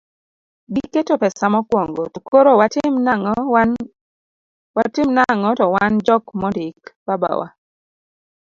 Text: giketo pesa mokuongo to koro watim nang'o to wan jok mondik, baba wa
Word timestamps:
giketo 0.73 1.13
pesa 1.21 1.45
mokuongo 1.53 2.03
to 2.13 2.19
koro 2.27 2.51
watim 2.59 2.95
nang'o 5.27 5.51
to 5.59 5.65
wan 5.75 5.93
jok 6.07 6.23
mondik, 6.39 6.79
baba 7.07 7.31
wa 7.39 7.47